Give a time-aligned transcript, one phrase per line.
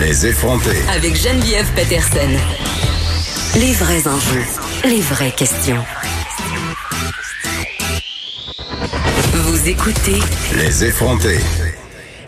[0.00, 0.76] Les effronter.
[0.94, 2.28] Avec Geneviève Peterson.
[3.58, 4.44] Les vrais enjeux,
[4.84, 5.82] les vraies questions.
[9.32, 10.18] Vous écoutez
[10.56, 11.38] Les effronter.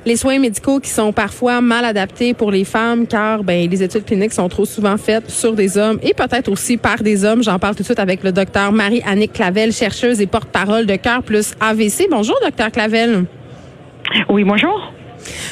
[0.06, 4.04] les soins médicaux qui sont parfois mal adaptés pour les femmes car ben les études
[4.04, 7.42] cliniques sont trop souvent faites sur des hommes et peut-être aussi par des hommes.
[7.42, 11.22] J'en parle tout de suite avec le docteur Marie-Annick Clavel, chercheuse et porte-parole de Cœur
[11.22, 12.08] plus AVC.
[12.10, 13.24] Bonjour docteur Clavel.
[14.28, 14.92] Oui, bonjour.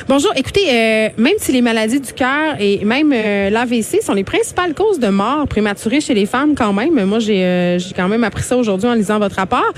[0.08, 0.32] Bonjour.
[0.36, 4.74] Écoutez, euh, même si les maladies du cœur et même euh, l'AVC sont les principales
[4.74, 8.42] causes de mort prématurée chez les femmes, quand même, moi j'ai euh, quand même appris
[8.42, 9.72] ça aujourd'hui en lisant votre rapport.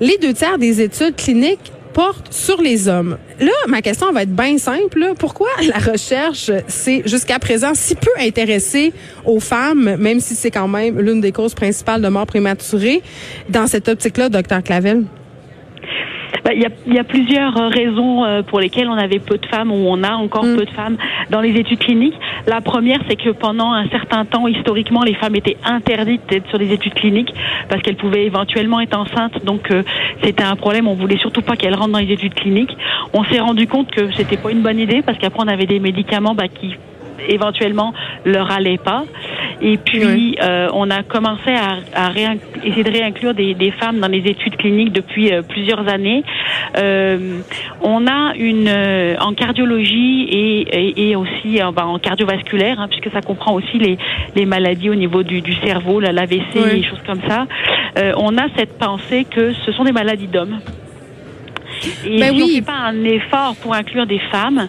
[0.00, 3.18] Les deux tiers des études cliniques portent sur les hommes.
[3.40, 5.12] Là, ma question va être bien simple.
[5.18, 8.92] Pourquoi la recherche s'est jusqu'à présent si peu intéressée
[9.24, 13.02] aux femmes, même si c'est quand même l'une des causes principales de mort prématurée,
[13.48, 15.04] dans cette optique-là, docteur Clavel?
[16.44, 19.18] Ben, Il y, a, il y a plusieurs euh, raisons euh, pour lesquelles on avait
[19.18, 20.56] peu de femmes ou on a encore Mm.
[20.56, 20.96] peu de femmes
[21.30, 22.14] dans les études cliniques.
[22.46, 26.58] La première, c'est que pendant un certain temps, historiquement, les femmes étaient interdites d'être sur
[26.58, 27.32] des études cliniques
[27.68, 29.44] parce qu'elles pouvaient éventuellement être enceintes.
[29.44, 29.82] Donc euh,
[30.22, 30.88] c'était un problème.
[30.88, 32.76] On voulait surtout pas qu'elles rentrent dans les études cliniques.
[33.12, 35.80] On s'est rendu compte que c'était pas une bonne idée parce qu'après on avait des
[35.80, 36.74] médicaments bah, qui
[37.28, 37.92] éventuellement
[38.24, 39.04] leur allaient pas.
[39.62, 42.10] Et puis, euh, on a commencé à, à
[42.64, 46.22] essayer de réinclure des, des femmes dans les études cliniques depuis euh, plusieurs années.
[46.78, 47.40] Euh,
[47.82, 53.10] on a une euh, en cardiologie et, et, et aussi bah, en cardiovasculaire, hein, puisque
[53.12, 53.98] ça comprend aussi les,
[54.34, 56.62] les maladies au niveau du, du cerveau, la- l'AVC, Oui.
[56.76, 57.46] les choses comme ça.
[57.98, 60.60] Euh, on a cette pensée que ce sont des maladies d'hommes.
[62.04, 62.54] Et Ben si on oui.
[62.56, 64.68] fait pas un effort pour inclure des femmes,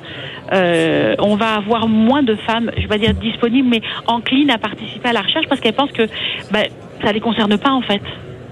[0.53, 4.57] euh, on va avoir moins de femmes, je vais pas dire disponibles, mais enclines à
[4.57, 6.07] participer à la recherche parce qu'elles pensent que
[6.51, 6.65] ben,
[7.03, 8.01] ça les concerne pas en fait.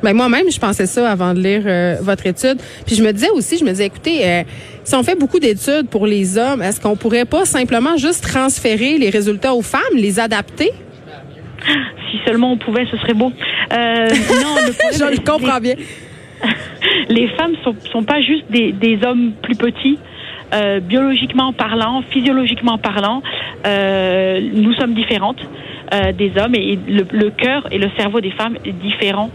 [0.02, 2.58] Ben moi-même, je pensais ça avant de lire euh, votre étude.
[2.86, 4.44] Puis je me disais aussi, je me disais, écoutez, euh,
[4.84, 8.98] si on fait beaucoup d'études pour les hommes, est-ce qu'on pourrait pas simplement juste transférer
[8.98, 10.72] les résultats aux femmes, les adapter?
[12.12, 13.32] Si seulement on pouvait, ce serait beau.
[13.74, 15.76] Euh, non, le problème, je le comprends bien.
[17.10, 19.98] les femmes sont, sont pas juste des, hommes plus petits.
[20.52, 23.22] Euh, biologiquement parlant, physiologiquement parlant,
[23.68, 25.40] euh, nous sommes différentes
[25.94, 29.30] euh, des hommes et le, le cœur et le cerveau des femmes est différent.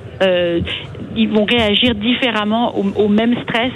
[1.17, 3.73] Ils vont réagir différemment au, au même stress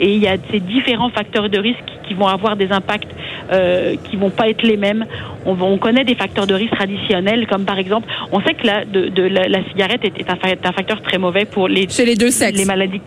[0.00, 3.08] et il y a ces différents facteurs de risque qui vont avoir des impacts
[3.52, 5.04] euh, qui vont pas être les mêmes.
[5.46, 9.08] On, connaît des facteurs de risque traditionnels comme par exemple, on sait que la, de,
[9.08, 11.88] de la, la cigarette est, est un, fa- est un facteur très mauvais pour les
[11.88, 12.58] Chez les deux sexes.
[12.58, 13.00] les maladies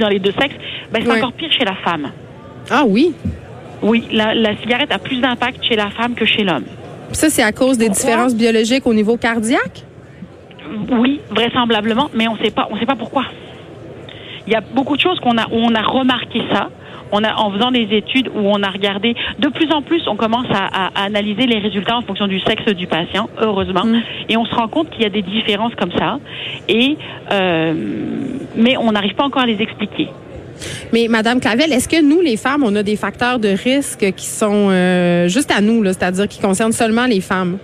[0.00, 0.54] dans les deux sexes,
[0.92, 1.18] ben, c'est Ouais.
[1.18, 2.10] encore pire chez la femme.
[2.70, 3.14] Ah oui?
[3.82, 6.64] Oui, la, la cigarette a plus d'impact chez la femme que chez l'homme.
[7.12, 8.04] Ça, c'est à cause des Pourquoi?
[8.04, 9.82] différences biologiques au niveau cardiaque?
[10.90, 13.24] Oui, vraisemblablement, mais on sait pas, on sait pas pourquoi.
[14.46, 16.68] Il y a beaucoup de choses qu'on a, où on a remarqué ça.
[17.14, 20.16] On a, en faisant des études où on a regardé, de plus en plus, on
[20.16, 24.00] commence à, à- à analyser les résultats en fonction du sexe du patient, heureusement, Mm.
[24.30, 26.18] et on se rend compte qu'il y a des différences comme ça.
[26.68, 26.96] Et
[27.30, 27.74] euh,
[28.56, 30.08] mais on n'arrive pas encore à les expliquer.
[30.92, 34.26] Mais Madame Clavel, est-ce que nous, les femmes, on a des facteurs de risque qui
[34.26, 37.58] sont euh, juste à nous, c'est-à-dire qui concernent seulement les femmes?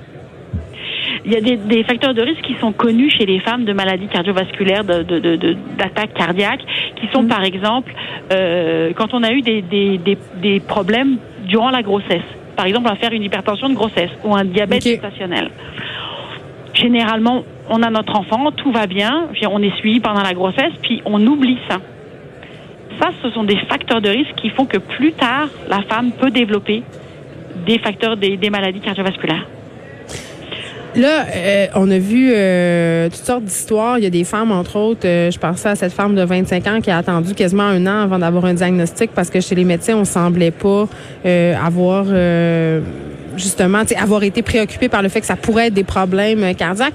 [1.29, 3.75] Il y a des, des facteurs de risque qui sont connus chez les femmes de
[3.75, 6.63] maladies cardiovasculaires, de, de, de- de- d'attaques cardiaques,
[6.97, 7.93] qui sont par exemple
[8.33, 12.23] euh, quand on a eu des, des, des, des problèmes durant la grossesse.
[12.57, 14.89] Par exemple, on va faire une hypertension de grossesse ou un diabète Ok.
[14.93, 15.51] gestationnel.
[16.73, 20.73] Généralement, on a notre enfant, tout va bien, puis on est suivi pendant la grossesse,
[20.83, 21.77] puis on oublie ça.
[23.01, 26.31] Ça, ce sont des facteurs de risque qui font que plus tard, la femme peut
[26.31, 26.83] développer
[27.67, 29.47] des facteurs des, des maladies cardiovasculaires.
[30.99, 33.99] Là, euh, on a vu euh, toutes sortes d'histoires.
[33.99, 36.67] Il y a des femmes, entre autres, euh, je pensais à cette femme de 25
[36.67, 39.65] ans qui a attendu quasiment un an avant d'avoir un diagnostic parce que chez les
[39.65, 40.89] médecins, on semblait pas
[41.25, 42.07] avoir
[43.37, 46.95] justement, avoir été préoccupé par le fait que ça pourrait être des problèmes cardiaques.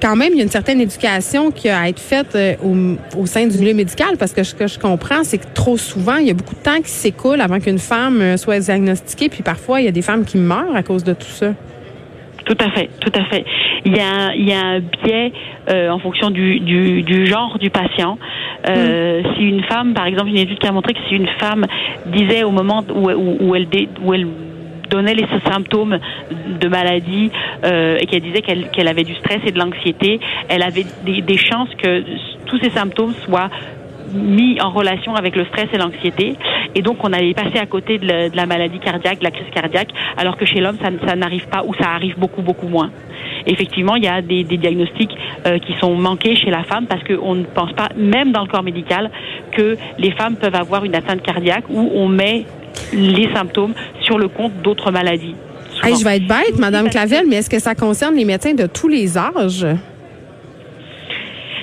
[0.00, 3.46] Quand même, il y a une certaine éducation qui a à être faite au, sein
[3.46, 6.30] du milieu médical parce que ce que je comprends, c'est que trop souvent, il y
[6.30, 9.28] a beaucoup de temps qui s'écoule avant qu'une femme soit diagnostiquée.
[9.28, 11.52] Puis parfois, il y a des femmes qui meurent à cause de tout ça.
[12.46, 13.44] Tout à fait, tout à fait.
[13.84, 15.32] Il y a, un- il y a un biais
[15.68, 18.18] euh, en fonction du, du, du genre du patient.
[18.68, 21.64] Euh, Si une femme, par exemple, une étude qui a montré que si une femme
[22.06, 24.28] disait au moment où, où, où elle, dé- où elle
[24.88, 25.98] donnait les symptômes
[26.60, 27.32] de maladie
[27.64, 31.22] euh, et qu'elle disait qu'elle qu'elle avait du stress et de l'anxiété, elle avait des,
[31.22, 32.04] des chances que
[32.46, 33.50] tous ces symptômes soient
[34.14, 36.36] mis en relation avec le stress et l'anxiété.
[36.76, 39.30] Et donc, on allait passer à côté de la, de la maladie cardiaque, de la
[39.30, 39.88] crise cardiaque,
[40.18, 42.90] alors que chez l'homme, ça, ça n'arrive pas ou ça arrive beaucoup, beaucoup moins.
[43.46, 47.02] Effectivement, il y a des, des diagnostics euh, qui sont manqués chez la femme parce
[47.02, 49.10] qu'on ne pense pas, même dans le corps médical,
[49.52, 52.44] que les femmes peuvent avoir une atteinte cardiaque où on met
[52.92, 55.34] les symptômes sur le compte d'autres maladies.
[55.82, 58.66] Hey, je vais être bête, Madame Clavel, mais est-ce que ça concerne les médecins de
[58.66, 59.66] tous les âges?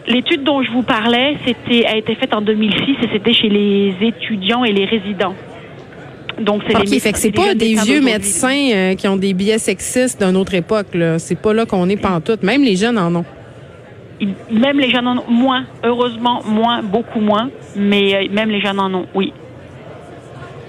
[0.07, 3.95] L'étude dont je vous parlais, c'était a été faite en 2006 et c'était chez les
[4.01, 5.35] étudiants et les résidents.
[6.39, 10.23] Donc c'est fait que c'est pas des vieux médecins euh, qui ont des billets sexistes
[10.23, 10.93] d'une autre époque.
[10.93, 11.19] là.
[11.19, 12.43] C'est pas là qu'on est pantoute.
[12.43, 13.25] Même les jeunes en ont.
[14.51, 18.79] Même les jeunes en ont moins, heureusement moins, beaucoup moins, mais euh, même les jeunes
[18.79, 19.31] en ont, oui.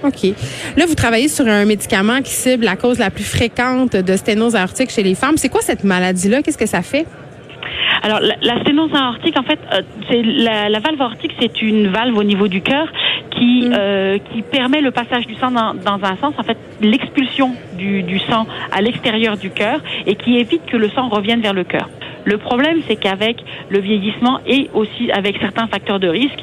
[0.03, 0.33] OK.
[0.77, 4.55] Là, vous travaillez sur un médicament qui cible la cause la plus fréquente de sténose
[4.55, 5.37] aortique chez les femmes.
[5.37, 6.43] C'est quoi cette maladie-là?
[6.43, 7.05] Qu'est-ce que ça fait?
[8.03, 11.87] Alors la, la sténose aortique, en fait, euh, c'est la, la valve aortique, c'est une
[11.87, 12.87] valve au niveau du cœur
[13.31, 17.51] qui euh, qui permet le passage du sang dans, dans un sens, en fait, l'expulsion
[17.77, 21.53] du, du sang à l'extérieur du cœur et qui évite que le sang revienne vers
[21.53, 21.89] le cœur.
[22.23, 23.37] Le problème, c'est qu'avec
[23.69, 26.39] le vieillissement et aussi avec certains facteurs de risque,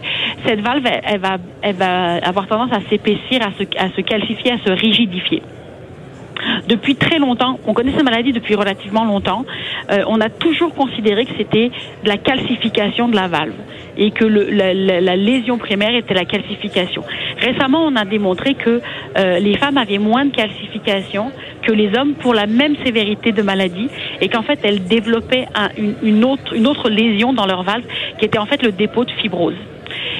[0.46, 4.00] cette valve, elle, elle va, elle va avoir tendance à s'épaissir, à se, à se
[4.00, 5.42] calcifier, à se rigidifier.
[6.68, 9.44] Depuis très longtemps, on connaît cette maladie depuis relativement longtemps,
[9.90, 11.70] euh, on a toujours considéré que c'était
[12.04, 13.54] de la calcification de la valve
[13.96, 17.02] et que la, lésion primaire était la calcification.
[17.38, 18.80] Récemment, on a démontré que
[19.18, 21.30] euh, les femmes avaient moins de calcification
[21.62, 23.88] que les hommes pour la même sévérité de maladie
[24.20, 25.68] et qu'en fait, elles développaient un-
[26.02, 27.84] une, autre, lésion dans leur valve
[28.18, 29.54] qui était en fait le dépôt de fibrose.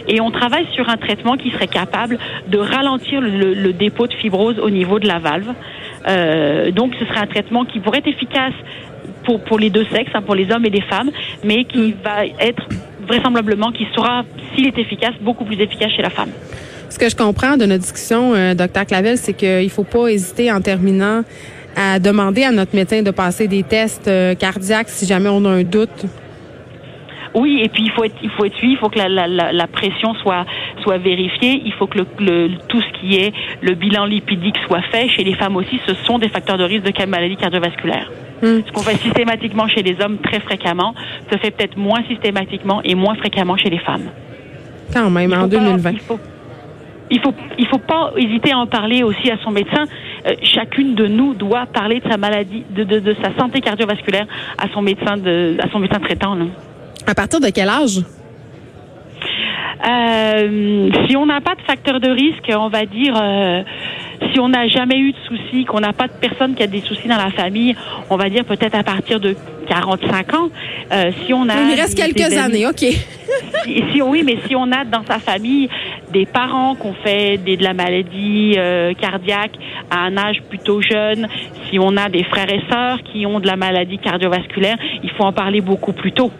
[0.06, 2.18] Et on travaille sur un traitement qui serait capable
[2.48, 5.48] de ralentir le, le- le dépôt de fibrose au niveau de la valve.
[6.08, 8.52] Euh, donc, ce serait un traitement qui pourrait être efficace
[9.24, 11.10] pour, pour les deux sexes, hein, pour les hommes et les femmes,
[11.44, 12.68] mais qui va être
[13.06, 14.24] vraisemblablement, qui sera,
[14.54, 16.30] s'il est efficace, beaucoup plus efficace chez la femme.
[16.88, 20.52] Ce que je comprends de notre discussion, euh, docteur Clavel, c'est qu'il faut pas hésiter
[20.52, 21.22] en terminant
[21.74, 25.48] à demander à notre médecin de passer des tests euh, cardiaques si jamais on a
[25.48, 26.04] un doute.
[27.34, 29.26] Oui, et puis il faut être, il faut être suivi, il faut que la, la,
[29.26, 30.44] la, la pression soit,
[30.82, 33.32] soit vérifiée, il faut que le, le- tout ce qui est
[33.62, 35.08] le bilan lipidique soit fait.
[35.08, 38.10] Chez les femmes aussi, ce sont des facteurs de risque de maladie cardiovasculaire.
[38.42, 38.60] Hmm.
[38.66, 40.94] Ce qu'on fait systématiquement chez les hommes très fréquemment,
[41.30, 44.10] se fait peut-être moins systématiquement et moins fréquemment chez les femmes.
[44.92, 45.90] Quand même, en faut pas- 2020.
[45.92, 46.20] il faut,
[47.10, 49.84] il faut, il faut pas hésiter à en parler aussi à son médecin.
[50.26, 54.26] Euh, chacune de nous doit parler de sa maladie, de, de, de sa santé cardiovasculaire
[54.58, 56.34] à son médecin, de, à son médecin traitant.
[56.34, 56.44] là.
[57.06, 58.00] À partir de quel âge?
[59.84, 63.62] Euh, si on n'a pas de facteur de risque, on va dire, euh,
[64.32, 66.80] si on n'a jamais eu de soucis, qu'on n'a pas de personne qui a des
[66.82, 67.74] soucis dans la famille,
[68.08, 69.34] on va dire peut-être à partir de
[69.68, 70.48] 45 ans.
[70.92, 72.78] Euh, si on a, Il reste quelques des années, OK.
[73.64, 75.68] si, si- oui, mais si on a dans sa famille
[76.12, 78.56] des parents qui ont fait des, de la maladie
[79.00, 79.52] cardiaque
[79.90, 81.26] à un âge plutôt jeune,
[81.68, 85.24] si on a des frères et sœurs qui ont de la maladie cardiovasculaire, il faut
[85.24, 86.30] en parler beaucoup plus tôt.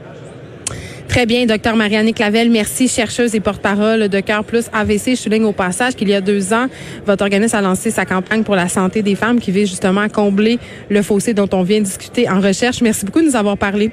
[1.12, 5.10] Très bien, docteur Marianne Clavel, merci, chercheuse et porte-parole de Cœur Plus AVC.
[5.10, 6.68] Je souligne au passage qu'il y a deux ans,
[7.04, 10.08] votre organisme a lancé sa campagne pour la santé des femmes qui vise justement à
[10.08, 12.80] combler le fossé dont on vient de discuter en recherche.
[12.80, 13.92] Merci beaucoup de nous avoir parlé.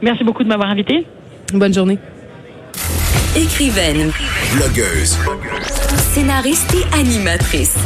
[0.00, 1.04] Merci beaucoup de m'avoir invité.
[1.52, 1.98] Bonne journée.
[3.36, 4.10] Écrivaine,
[4.54, 5.18] Blogueuse.
[6.14, 7.76] scénariste et animatrice.